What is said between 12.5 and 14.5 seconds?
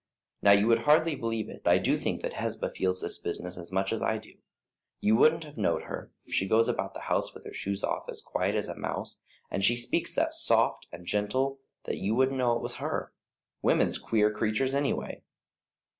it was her. Women's queer